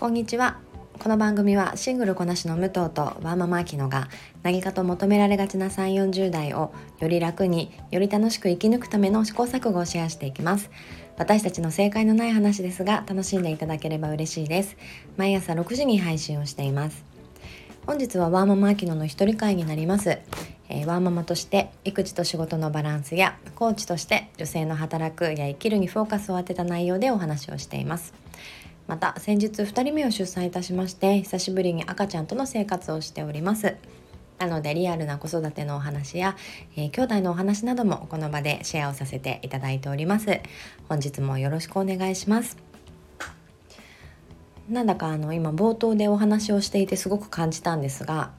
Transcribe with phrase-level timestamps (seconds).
[0.00, 0.56] こんにちは。
[0.98, 4.08] この番組はシングルこなしの武藤とワーママアキノが
[4.42, 10.70] 何かと求められがちな3 4 0代をより楽により楽しく生き抜くための試行錯誤をシェアしていきます。
[11.18, 14.78] 私たちの正解のない話ですが楽しんでいただければ嬉しいです。
[15.18, 17.04] 毎朝6時に配信をしています。
[17.86, 20.18] 本日はワーママアキノの一人会になります。
[20.70, 28.14] えー、ワーママとして育児と仕事のバランスやコーチとして女性の働くや生きるにフォーカスを当てた内容でお話をしています。
[28.90, 33.76] また先日2人目を出産いたしまして久しぶりに赤ちゃんとの生活をしております。
[34.40, 36.36] なのでリアルな子育てのお話や、
[36.74, 40.40] えー、兄弟のお話などもこの場でシェアをさせていただいております。
[40.88, 42.56] 本日もよろしくお願いします。
[44.68, 48.32] なんだかあの今冒頭でお話をしていてすごく感じたんですが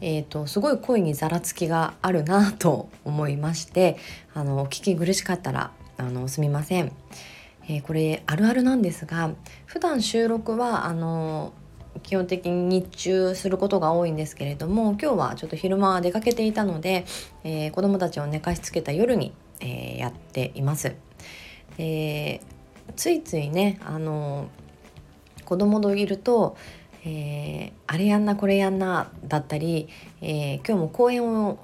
[0.00, 3.98] えとすごい声にざらつきがあるなと思いまして
[4.34, 6.92] あのお聞き苦しかったらあのすみません。
[7.70, 9.30] えー、これあるあるなんですが
[9.64, 11.52] 普段収録はあの
[12.02, 17.04] 基本的に日中することが多いんですけれども今日はちょっと昼間出かけていたので、
[17.44, 20.96] えー、子供たちを寝かしつけた夜に、えー、やっています。
[21.76, 22.40] で
[22.96, 24.48] ついついねあの
[25.44, 26.56] 子供といると、
[27.04, 29.88] えー、あれやんなこれやんなだったり、
[30.20, 31.58] え今日も公園を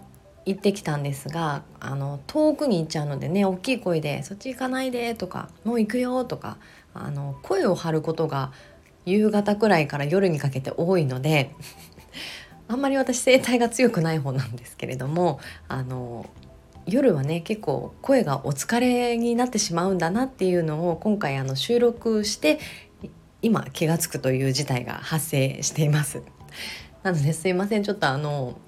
[0.47, 6.57] 行ってきたんですがあの遠くに行っちゃうのでね大きい声で「そっち行かないで」とか「もう行くよ」とか
[6.95, 8.53] あの声を張ることが
[9.05, 11.51] 夕方くらいから夜にかけて多いので
[12.69, 16.31] あんまり私声帯が強くない方なんですけれどもあの
[16.87, 22.61] 夜はね結構声がお疲れになってしまうんだなっていうのを今回あの収録して
[23.43, 26.23] 今気が付くという事態が発生しています。
[27.03, 28.59] なのですいませんちょっとあの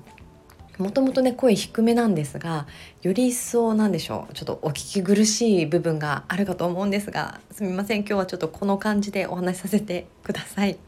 [0.79, 2.67] もともとね声低めなんですが
[3.03, 10.79] より一層なんでしょうちょっとお聞き苦しい部分があるかと思うんですがすみません今日はちょっとこの感じでお話しさせてください。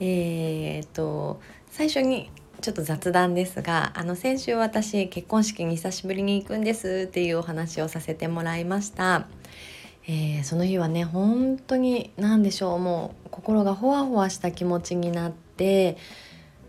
[0.00, 2.30] えー、っと最初に
[2.60, 9.26] ちょっと雑談ですがあの先週私結婚式に久しぶりに行くんですっていうお話をさせてもらいました。
[10.06, 15.96] えー、その日はね本当に何でしょうもう心がほわほわした気持ちになって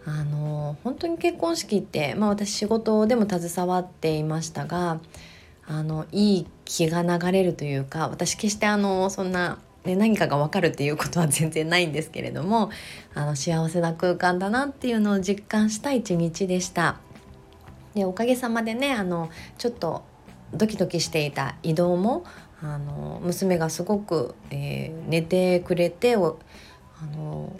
[0.05, 4.99] あの本当に結婚式って、まあ、私仕事でも携わっていましたが
[5.67, 12.69] あのいい気が流れるというか私決してあのそんな、ね、何かが分かるっていうことは全然ないんですけれども
[13.16, 16.97] あの幸せな空間だなっていうのを実感した一日でした。
[17.95, 20.03] でおかげさまでねあのちょっと
[20.53, 22.25] ドキドキしていた移動も
[22.61, 26.19] あの娘がすごく、えー、寝てくれてあ
[27.16, 27.55] の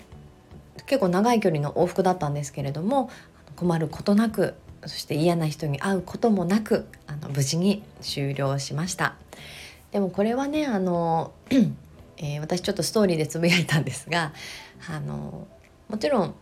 [0.85, 3.09] 結構長い距離の往復だったんですけれども
[3.56, 9.16] 困ることなくそして嫌な人に会うこともなくあの無事に終了しました。
[9.91, 11.31] でもこれはねあの、
[12.18, 14.34] えー、私ちょっとストーリーでつぶやいたんですが
[14.90, 15.47] あの
[15.90, 16.35] もちろん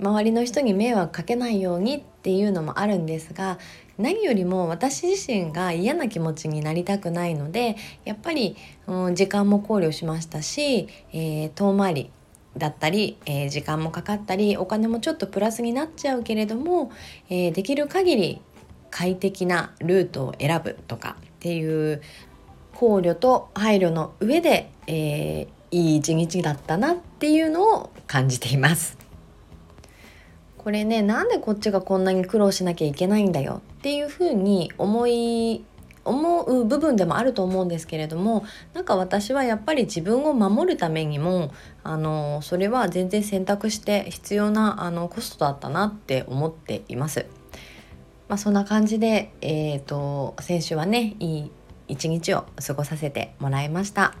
[0.00, 3.58] 周りの人に迷惑かけないようにっていうのもあるんですが
[3.98, 8.56] 何よりも私自身が嫌な気持ちになりたくないのでやっぱり、
[8.86, 12.10] うん、時間も考慮しましたし、えー、遠回り
[12.56, 16.90] だったり、えー、時間もかかったりお金もちょっとプラスになっちゃうけれども、
[17.28, 18.40] えー、できる限り
[18.90, 22.02] 快適なルートを選ぶとかっていう
[22.74, 28.96] 考慮と配慮の上で、えー、いい一日だったなっていうのを感じています。
[30.56, 35.64] これねなんでこっちがこんなに苦労しなきゃいけないんだよっていうふうに思い
[36.08, 41.52] 思う部分でもあると思うんですけれどもなんか私はやっぱり自分を守るためにも
[41.82, 47.26] あのそれは全然選択して必要なあのコストだったなって思っています。
[48.28, 51.50] まあ、そんな感じで、えーと、先週はねいい
[51.88, 54.14] 一日を過ごさせてもらいました。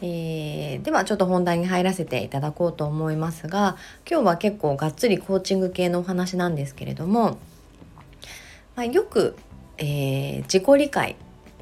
[0.00, 3.76] えー、ではちょっと本題に入らせていただこうと思いますが
[4.08, 7.38] 今日は結構がっつりコーチング系のお話なんですけれども、
[8.76, 9.34] まあ、よく
[9.78, 11.16] えー、自己理解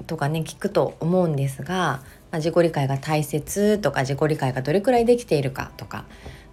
[0.06, 2.02] とかね聞くと思うんですが、ま
[2.32, 6.04] あ、自己理解が大切とか自己理解がどれくらいできているかとか、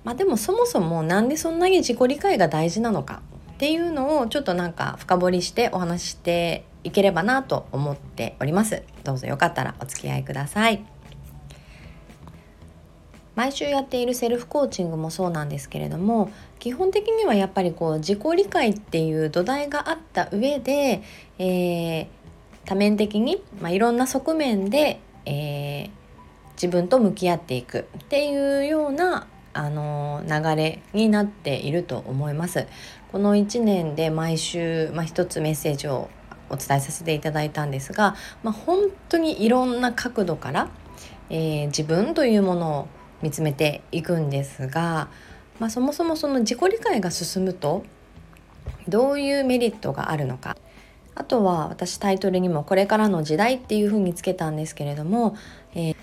[0.03, 3.21] まあ、でもそもそも何でそんなに自己理解が大事なのか
[3.53, 8.83] っていうのをちょっとなんか深掘りしてお話ししていければなと思っております。
[9.03, 10.92] どうぞよかったらお付き合いください。
[13.35, 21.01] 毎週やっているセルフコーチングもそうなんですけれども基本的にはやっぱりこう自己理解っていう土台があった上で、
[21.39, 22.07] えー、
[22.65, 25.89] 多面的に、まあ、いろんな側面で、えー、
[26.53, 32.67] 自分と向き合っていくっていうようなあの流れになっていると思います。
[33.11, 36.09] この1年で毎週、まあ、一つメッセージを
[36.49, 40.69] お伝えさせていただいたんですが、まあ、本当にいろんな角度から、
[41.29, 42.87] えー、自分というものを
[43.23, 45.07] 見つめていくんですが、
[45.57, 47.83] まあ、そもそもその自己理解が進むと
[48.87, 50.57] どういうメリットがあるのか。
[51.15, 55.35] あとは私タイトルにも「これからの時代」っていうふうにつけたんですけれども、
[55.75, 55.95] えー、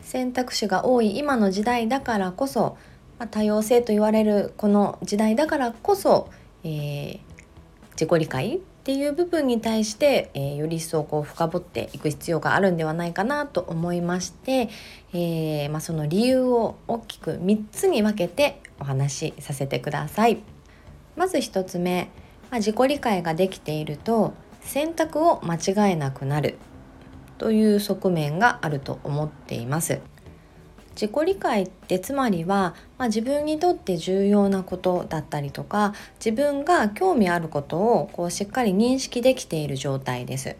[0.00, 2.76] 選択肢が多い今の時代だからこそ、
[3.18, 6.28] まあ、多様性と言われるこの時代だからこそ、
[6.62, 7.20] えー、
[7.94, 14.70] 自己理解っていう部分に対して、えー、より一層こう深掘っていく必要があるんではないかなと思いまして、
[15.12, 20.42] えー、まあ、その理由を大きく3つに分けてお話しさせてください。
[21.14, 22.08] まず1つ目、
[22.50, 26.56] まあ、自己理解ができていると選択を間違えなくなる
[27.38, 30.00] という側面があると思っています。
[30.94, 35.94] 自己理解ってつまりは、まあ、自分にとって重要なことだったりとか
[36.24, 40.56] 自分が興味あることをこうしっかり認識できている状態です。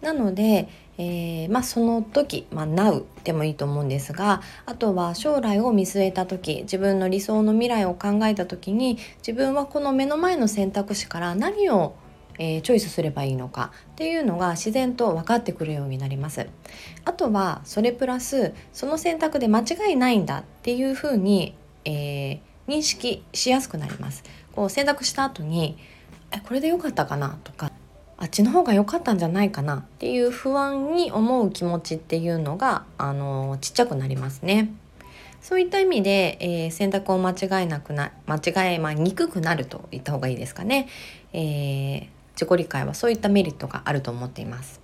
[0.00, 0.68] なので、
[0.98, 11.94] えー、まあ、その時、まあ、Now でもいいと思うんですがあとは将来を見据えた時自分の理想の未来を考えた時に自分はこの目の前の選択肢から何を
[12.38, 16.46] えー、チョイスすればいいのかっていうのが自然と分かってくるようになります
[17.04, 21.54] あとはそれプラスその選択で間違いないんだっていうふうに、
[21.84, 25.76] えー、認識しやすくなりますこう選択した後に
[26.32, 27.70] えこれで良かったかなとか
[28.16, 34.72] あっちの方が良かったんじゃないかなっていう不安に思う気持ちっていうのがあのちっちゃくなりますね。
[35.40, 40.88] そういった意味で、えー、選択を間違えなくな間違え、まあ、にくくなると言った方がいいですかね。
[41.34, 44.80] えー、自己理解はそういったメリットがあると思っています。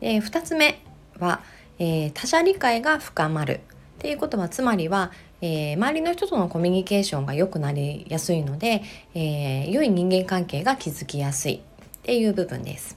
[0.00, 0.80] で2つ目
[1.18, 1.40] は、
[1.78, 3.60] えー、他者理解が深まる
[3.96, 5.10] っていうことはつまりは、
[5.40, 8.82] えー、周りの人とのコミュニケーションが良くなりやすいので、
[9.14, 11.60] えー、良い人間関係が築きやすいっ
[12.02, 12.96] ていう部分です。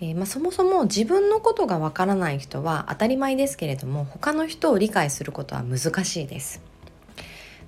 [0.00, 6.60] えー、まあ、そもそも自分のことがわからない人は当たり前ですけれども他の人を理解することは難しいです。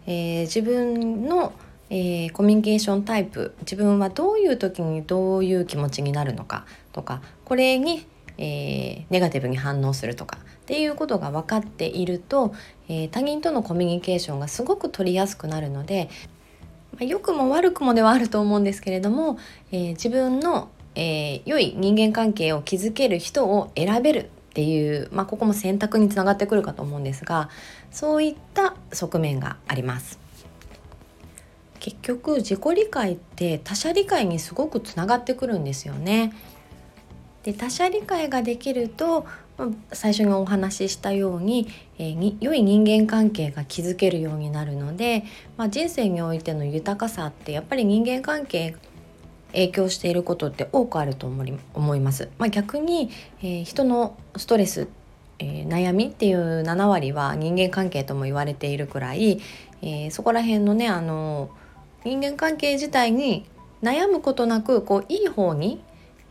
[0.07, 1.53] え自分の
[1.91, 3.55] えー、コミュニケーションタイプ。
[3.61, 6.67] 自分はどういう時にどういう気持ちになるのか。
[6.93, 8.07] とかこれに、
[8.39, 10.39] えー、ネガティブに反応するとか。
[10.39, 12.53] っていうことが分かっていると、
[12.89, 16.09] えー、他人とのコミュニケーションがすごく取りやすくなるので、
[16.93, 19.39] まあ、良くも悪くもではあると思うんですけれども、
[19.71, 24.25] え自分の、え良い人間関係を築ける人を選べるっ
[24.57, 27.51] ていう、まあ、ここも選択につながってくるかと思うんですが
[27.91, 30.26] そういった側面があります。
[31.87, 36.33] 結局自己理解って他者理解にすごくつながってくるんですよね。
[37.45, 39.25] で他者理解ができると
[39.93, 41.69] 最初にお話ししたように,、
[41.99, 45.23] えー、に良い人間関係が築けるようになるので、
[45.57, 48.75] まあ、人生においての豊かさってやっぱり人間関係
[49.53, 52.31] 影響していることって多くあると思います。
[52.39, 53.11] まあ、逆に、
[53.43, 54.89] えー、人のストレス、
[55.39, 59.41] えー、悩みっていう7割は人間関係とも言われているくらい、
[59.83, 61.49] えー、そこら辺のねあの
[62.07, 63.45] 人間関係自体に
[63.83, 65.83] 悩むことなくこういい方に、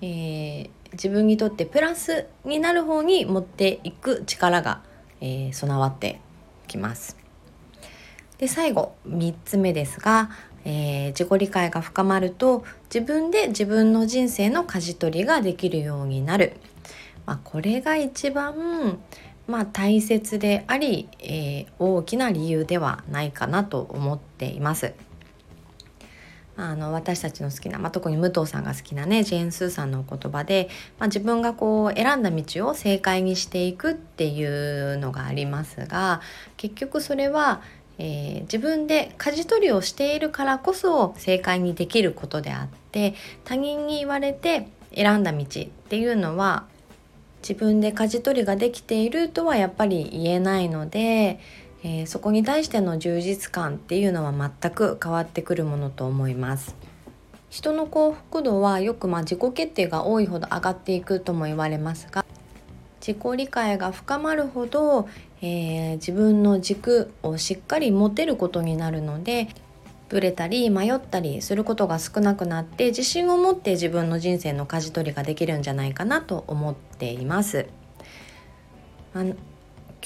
[0.01, 4.81] えー、自分にとってプラスになる方に持っていく力が、
[5.19, 6.22] えー、備わって
[6.68, 7.18] きます。
[8.38, 10.30] で最後3つ目ですが、
[10.63, 16.54] えー、自己理解が深まると自分で自分の人生の舵取りができるようになる、
[17.25, 18.97] まあ、これが一番、
[19.45, 24.94] まあ、大切であり、えー、大きな理由ではないかなと思っています。
[26.57, 30.69] あの私たちの好きな、まあ、特に武藤さんが好きなねジェーン・スーさんのお言葉で、
[31.00, 36.21] まあ、自分がこう選んだ道を正解にしていくっていうのがありますが
[36.56, 37.62] 結局それは、
[37.97, 46.66] えー、自分で舵取りをしているからこそ正解にできることであって他人に言われて選んだ道っていうのは
[47.42, 51.40] 自分で舵取りができているとはやっぱり言えないので
[51.87, 56.75] えー、そこに対しての充実感っていうのは全く変わってくるものと思います。
[57.51, 62.25] 人の幸福度はよくま自己決定が多いほど上がっていくとも言われますが
[62.99, 65.07] 自己理解が深まるほど、
[65.42, 69.47] えー、自分の軸をしっかり持てることになるので
[70.09, 77.68] ブレたり迷ったりすることが少なくなって自信を持って自分の人生の舵取りができるんじゃないかなと思っています。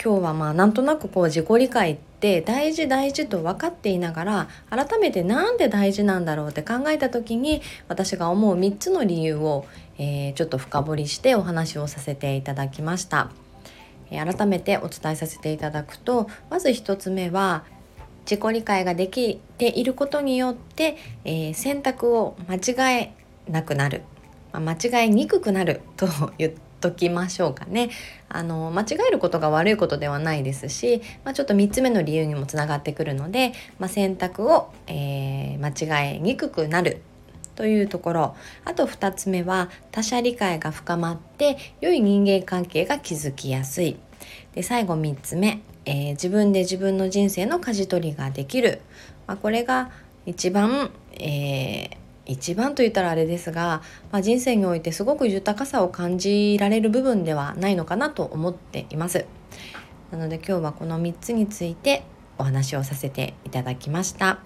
[0.02, 9.66] 今日はまあなんとなくこう自己理解って大事大事と分かっていながら改めて何で大事なんだろうって考えた時に私が思う3つの理由を、
[9.98, 13.32] え、ちょっと深掘りしてお話をさせていただきました。
[14.10, 17.64] 改めてお伝えさせていただくとまず1つ目は
[18.22, 23.14] 自己理解ができていることによって、えー、選択を間違え
[23.48, 24.02] なくなる、
[24.52, 26.08] まあ、間違えにくくなると
[26.40, 27.90] 言ってときましょうかね。
[28.28, 37.02] あの間違えることが悪いことではないですし、まあ、ちょっと3つ目の理由にもつながってくるので、まあ、選択を、えー、間違えにくくなる
[37.56, 38.36] というところ。
[38.66, 43.98] あと2つ目は他者理解が深まって良い人間関係が築きやすい。
[44.54, 48.82] で最後3つ目、えー、自分で自分の人生の舵取りができる、
[49.28, 49.92] まあ、これが
[50.26, 51.98] 一番、えー、
[52.30, 53.82] 一番と言ったらあれですが、
[54.12, 59.26] まあ、人生においてすごく豊かさを感じられる部分ではないのかなと思っています。
[60.12, 62.04] なので今日はこの3つについて
[62.38, 64.40] お話をさせていただきました。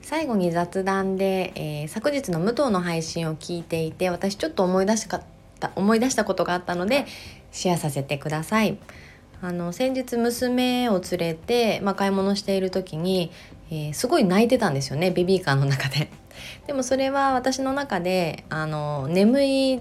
[0.00, 5.22] 最後に雑談で、えー、昨日の武藤の配信を聞いていて私ちょっと思い出しかっ
[5.60, 7.06] た思い出したことがあったので
[7.52, 8.78] シェアさせてください。
[9.42, 13.30] あの先日娘を連れて、まあ、買い物している時に、
[13.70, 16.08] えー、すごい泣いてたんですよねベビーカーの中で。
[16.66, 19.80] でもそれは私の中であの眠い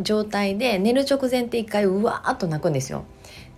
[0.00, 3.04] 状態で寝る直前って一回うわーっと泣くんですよ。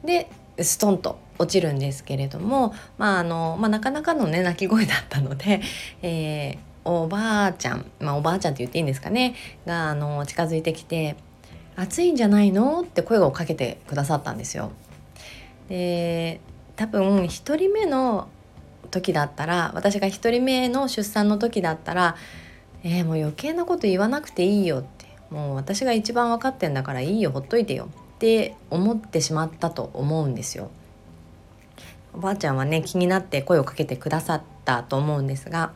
[0.04, 0.28] で
[0.62, 5.60] ストンと落ちるんですけれども、まああのまあ、なかなかのね泣き声だったので、
[6.02, 9.34] えー、おばあちゃん、まあ、おばあちゃんって言っていいんですかね
[9.66, 11.16] があの近づいてきて
[11.76, 14.70] 「暑いんじゃないの?」って声をかけてくださったんですよ。
[15.68, 16.40] で
[16.76, 18.28] 多分1人目の
[18.90, 22.16] 時だったら私が1人目の出産の時だったら
[22.84, 30.70] 「えー、もう余計なこと言わなくていいよ」って「もう私が一番分かってんだからいいよほっといてよ」って思ってしまったと思うんですよ。
[32.14, 35.72] おばあちゃんはね気になって声をかけてくださったと思うんですが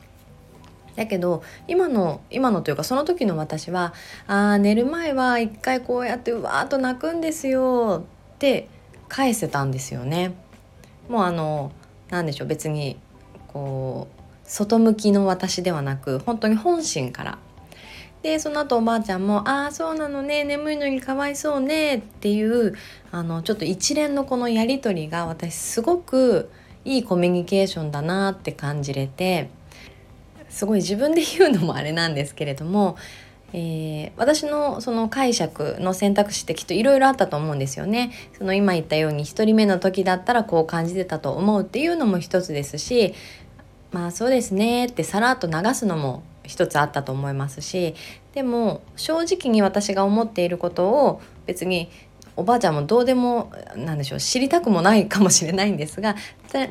[0.96, 3.92] だけど今の今のというかその時の私は
[4.26, 8.68] 「あ寝る前は一回こうやってうわーっと泣くんですよ」って
[9.08, 10.32] 返せたんですよね。
[11.08, 11.72] もうあの
[12.10, 12.96] 何でしょう別に
[13.48, 17.38] こう外向きの私ではなく本当に本心から。
[18.22, 22.74] でその後おばあちゃんも「ああそうなのね眠いのにかわいそうね」っていう
[23.10, 26.50] あのちょっと一連のこのやり取りが私すごく
[26.84, 29.48] いいコミュニケーションだなって感じれて
[30.50, 32.96] すごい自分で言うのもあれなんですけれども、
[33.52, 38.12] えー、私のその解釈の選択肢ってきっといろいろあったと思うんですよね。
[38.38, 43.14] その今言ったように1人目の時だったらこう感じてたと思うっていうのも一つですし
[43.92, 47.94] まあそうですねってさらっと流すのも一つあったと思いますし
[48.34, 51.90] でも正直に私が思っていることを別に
[52.36, 56.16] おばあちゃんもどうでもなんでしょう知りたくもないかもしれないんですが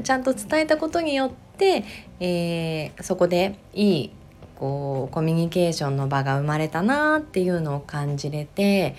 [0.03, 1.83] ちゃんと伝えたことによって、
[2.19, 4.11] えー、そこでいい
[4.59, 8.95] こうコミュニケーションの場が生まれたなっていうのを感じれて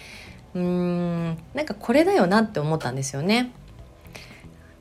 [0.55, 3.53] うーんなんかこれだよなって思ったんですよね。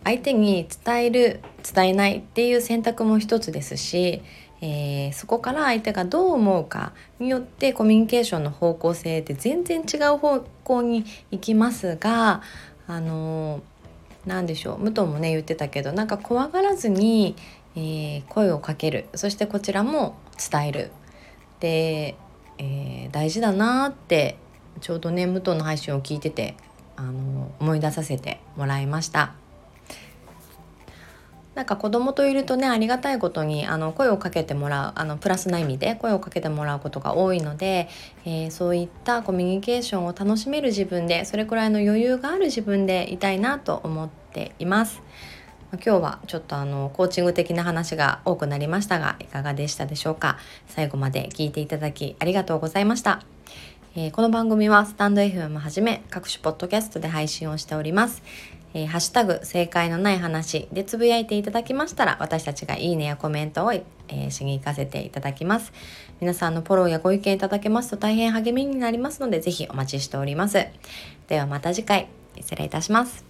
[0.03, 1.41] 相手に伝える
[1.74, 4.21] 伝えないっていう選択も一つですし、
[4.62, 12.41] えー、そこから相手がどう思うかによってコミュニケーションの方向性って全然違う方向に行きますが
[12.88, 13.62] あの
[14.25, 17.36] 何でしょう武藤もね言ってたけどなんか怖がらずに、
[17.76, 20.18] えー、声をかけるそしてこちらも
[20.52, 20.92] 伝える
[21.60, 22.16] で、
[22.58, 24.38] えー、大事だなって
[24.82, 26.56] ちょうどね武藤の配信を聞いてて
[26.96, 29.34] あの思い出させてもらいました。
[31.56, 37.90] なんか子供といるとねありがたいことにあの声をかけてもらうあのプラスな意味で声をかけてもらうことが多いので、
[38.24, 45.02] えー、そういったコミュニケーションを楽しめる自分でそれくらいの余裕がある自分でいたいなと思っています。
[45.74, 50.38] 今日はちょっとあのコーチング的な話が多くなりましたがいかがでしたでしょうか？
[50.68, 53.22] 最後まで聞いていただきありがとうございました。
[53.96, 58.24] えー、この番組はスタンド FM はじめ各種ポッドキャストで配信をしております。
[58.74, 65.72] えー、ハッシュタグ正解のない話でつぶやいていただきましたら私たちがいいねやコメントを、えー、一緒に行かせていただきます。
[66.20, 70.66] 皆さんのフォローやご意見いただけますと大変励みになりますのでぜひお待ちしております。
[71.28, 72.08] ではまた次回。
[72.36, 73.28] 失礼いたします。